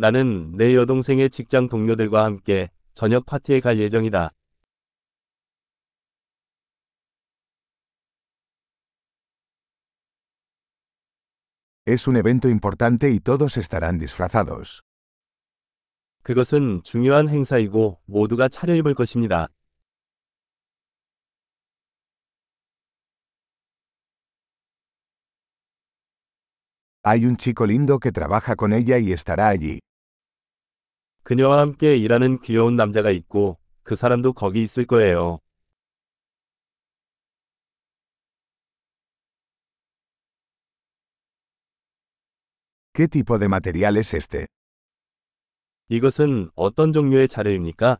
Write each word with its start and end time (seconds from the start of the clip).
나는 0.00 0.52
내 0.56 0.76
여동생의 0.76 1.28
직장 1.28 1.68
동료들과 1.68 2.24
함께 2.24 2.70
저녁 2.94 3.26
파티에 3.26 3.58
갈 3.58 3.80
예정이다. 3.80 4.30
Es 11.84 12.06
un 12.06 12.16
evento 12.16 12.48
importante 12.48 13.10
y 13.10 13.18
todos 13.18 13.56
estarán 13.56 13.98
disfrazados. 13.98 14.82
그것은 16.22 16.82
중요한 16.84 17.28
행사이고 17.28 17.98
모두가 18.04 18.48
차려입을 18.48 18.94
것입니다. 18.94 19.48
Hay 27.04 27.24
un 27.24 27.36
chico 27.36 27.66
lindo 27.66 27.98
que 27.98 28.12
trabaja 28.12 28.54
con 28.54 28.72
ella 28.72 28.98
y 28.98 29.12
estará 29.12 29.48
allí. 29.48 29.80
그녀와 31.28 31.58
함께 31.58 31.94
일하는 31.94 32.40
귀여운 32.40 32.74
남자가 32.74 33.10
있고 33.10 33.58
그 33.82 33.94
사람도 33.94 34.32
거기 34.32 34.62
있을 34.62 34.86
거예요. 34.86 35.40
¿Qué 42.94 43.08
tipo 43.08 43.38
de 43.38 43.44
material 43.44 43.98
es 43.98 44.14
este? 44.14 44.46
이것은 45.90 46.50
어떤 46.54 46.94
종류의 46.94 47.28
자료입니까? 47.28 47.98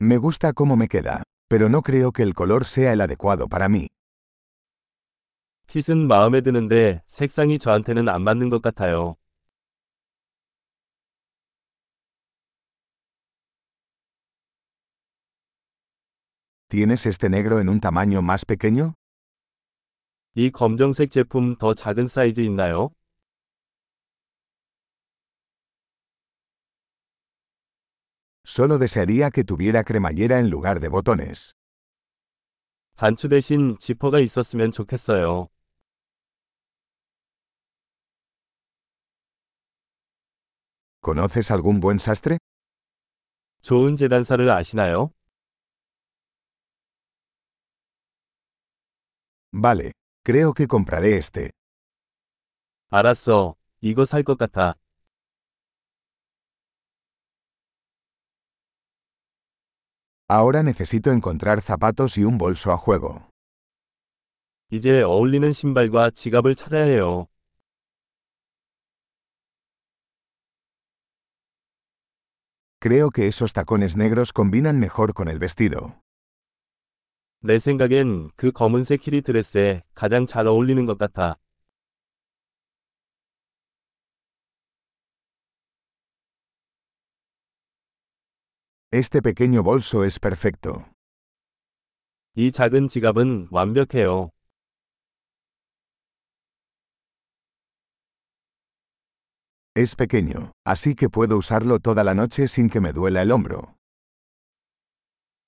Me 0.00 0.16
gusta 0.16 0.52
cómo 0.52 0.76
me 0.76 0.86
queda, 0.86 1.24
pero 1.48 1.68
no 1.68 1.82
creo 1.82 2.12
que 2.12 2.22
el 2.22 2.34
color 2.34 2.64
sea 2.66 2.92
el 2.92 3.00
adecuado 3.00 3.48
para 3.48 3.68
mí. 3.68 3.88
핏은 5.70 6.08
마음에 6.08 6.40
드는데 6.40 7.00
색상이 7.06 7.60
저한테는 7.60 8.08
안 8.08 8.22
맞는 8.22 8.50
것 8.50 8.60
같아요. 8.60 9.14
¿Tienes 16.68 17.06
este 17.06 17.28
negro 17.28 17.60
en 17.60 17.68
un 17.68 17.78
tamaño 17.78 18.20
más 18.20 18.44
pequeño? 18.44 18.94
이 20.34 20.50
검정색 20.50 21.12
제품 21.12 21.56
더 21.56 21.72
작은 21.72 22.08
사이즈 22.08 22.40
있나요? 22.40 22.90
Solo 28.44 28.78
desearía 28.78 29.30
que 29.30 29.44
tuviera 29.44 29.84
cremallera 29.84 30.40
en 30.40 30.50
lugar 30.50 30.80
de 30.80 30.88
botones. 30.88 31.54
단추 32.96 33.28
대신 33.28 33.78
지퍼가 33.78 34.18
있었으면 34.18 34.72
좋겠어요. 34.72 35.48
¿Conoces 41.01 41.51
algún 41.51 41.79
buen 41.79 41.99
sastre? 41.99 42.37
좋은 43.61 43.95
재단사를 43.95 44.47
아시나요? 44.49 45.11
Vale, 49.51 49.91
creo 50.23 50.53
que 50.53 50.67
compraré 50.67 51.17
este. 51.17 51.51
알았어. 52.89 53.55
이거 53.81 54.05
살 54.05 54.23
것 54.23 54.37
같아. 54.37 54.75
Ahora 60.27 60.63
necesito 60.63 61.11
encontrar 61.11 61.61
zapatos 61.61 62.17
y 62.17 62.23
un 62.23 62.37
bolso 62.37 62.71
a 62.71 62.77
juego. 62.77 63.29
이제 64.71 65.01
어울리는 65.01 65.51
신발과 65.51 66.09
지갑을 66.11 66.55
찾아야 66.55 66.85
해요. 66.85 67.27
Creo 72.79 73.09
que 73.09 73.27
esos 73.27 73.53
tacones 73.53 73.97
negros 73.97 74.31
combinan 74.31 74.79
mejor 74.79 75.13
con 75.13 75.27
el 75.27 75.39
vestido. 75.39 75.99
내 77.41 77.59
생각엔 77.59 78.31
그 78.35 78.51
검은색 78.51 79.07
힐이 79.07 79.21
드레스에 79.21 79.83
가장 79.93 80.25
잘 80.25 80.47
어울리는 80.47 80.85
것 80.85 80.97
같아. 80.97 81.37
Este 88.91 89.21
pequeño 89.21 89.61
bolso 89.61 90.05
es 90.05 90.19
perfecto. 90.19 90.85
이 92.35 92.51
작은 92.51 92.87
지갑은 92.87 93.49
완벽해요. 93.51 94.31
Es 99.75 99.95
pequeño, 99.95 100.51
así 100.65 100.95
que 100.95 101.09
puedo 101.09 101.37
usarlo 101.37 101.79
toda 101.79 102.03
la 102.03 102.13
noche 102.13 102.47
sin 102.47 102.69
que 102.69 102.79
me 102.79 102.93
duela 102.93 103.21
el 103.21 103.31
hombro. 103.31 103.75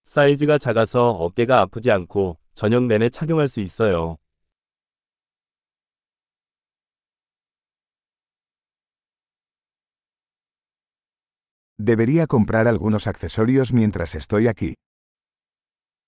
사이즈가 0.03 0.57
작아서 0.57 1.11
어깨가 1.11 1.59
아프지 1.61 1.91
않고 1.91 2.37
저녁 2.53 2.83
내내 2.85 3.09
착용할 3.09 3.47
수 3.47 3.59
있어요. 3.59 4.17
Debería 11.77 12.25
comprar 12.25 12.67
algunos 12.67 13.05
accesorios 13.07 13.71
mientras 13.71 14.15
estoy 14.15 14.47
aquí. 14.47 14.73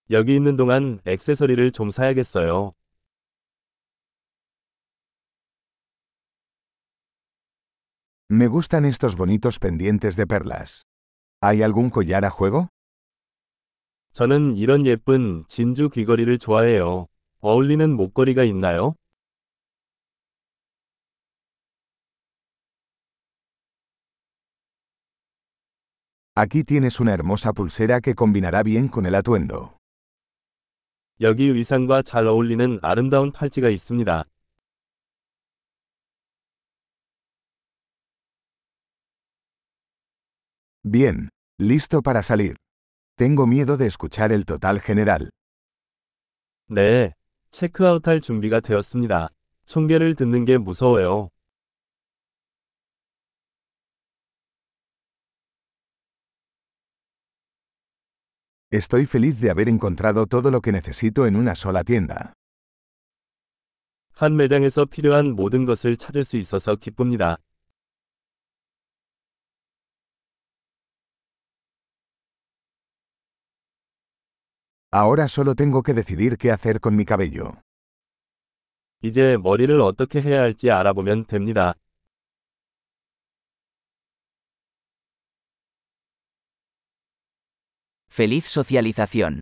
여기 0.09 0.35
있는 0.35 0.55
동안 0.55 0.99
액세서리를 1.05 1.71
좀 1.71 1.91
사야겠어요. 1.91 2.73
Me 8.36 8.48
gustan 8.48 8.84
estos 8.84 9.14
bonitos 9.14 9.60
pendientes 9.60 10.16
de 10.16 10.26
perlas. 10.26 10.88
¿Hay 11.40 11.62
algún 11.62 11.88
collar 11.88 12.24
a 12.24 12.30
juego? 12.30 12.66
저는 14.12 14.56
이런 14.56 14.86
예쁜 14.86 15.44
진주 15.46 15.88
귀걸이를 15.88 16.38
좋아해요. 16.40 17.06
어울리는 17.38 17.94
목걸이가 17.94 18.42
있나요? 18.42 18.96
Aquí 26.34 26.64
tienes 26.64 26.98
una 26.98 27.12
hermosa 27.12 27.52
pulsera 27.52 28.00
que 28.00 28.16
combinará 28.16 28.64
bien 28.64 28.88
con 28.88 29.06
el 29.06 29.14
atuendo. 29.14 29.78
여기 31.20 31.44
의상과 31.44 32.02
잘 32.02 32.26
어울리는 32.26 32.80
아름다운 32.82 33.30
팔찌가 33.30 33.68
있습니다. 33.68 34.24
Bien, 40.93 41.29
listo 41.57 42.01
para 42.01 42.23
salir. 42.23 42.55
Tengo 43.17 43.45
miedo 43.47 43.77
de 43.77 43.85
escuchar 43.87 44.31
el 44.31 44.45
total 44.45 44.79
general. 44.81 45.29
네, 46.67 47.13
체크아웃할 47.51 48.21
준비가 48.21 48.59
되었습니다. 48.59 49.29
총계를 49.65 50.15
듣는 50.15 50.45
게 50.45 50.57
무서워요. 50.57 51.29
Estoy 58.71 59.05
feliz 59.05 59.41
de 59.41 59.49
haber 59.49 59.67
encontrado 59.67 60.27
todo 60.27 60.51
lo 60.51 60.61
que 60.61 60.71
necesito 60.71 61.25
en 61.25 61.35
una 61.35 61.55
sola 61.55 61.83
tienda. 61.83 62.33
한 64.13 64.35
매장에서 64.35 64.85
필요한 64.85 65.31
모든 65.35 65.65
것을 65.65 65.97
찾을 65.97 66.23
수 66.23 66.37
있어서 66.37 66.75
기쁩니다. 66.75 67.37
Ahora 74.93 75.27
solo 75.27 75.55
tengo 75.55 75.83
que 75.83 75.93
decidir 75.93 76.37
qué 76.37 76.51
hacer 76.51 76.79
con 76.79 76.95
mi 76.95 77.05
cabello. 77.05 77.61
이제 79.01 79.37
머리를 79.37 79.79
어떻게 79.79 80.21
해야 80.21 80.41
할지 80.41 80.71
알아보면 80.71 81.25
됩니다. 81.25 81.75
Feliz 88.11 88.45
socialización. 88.45 89.39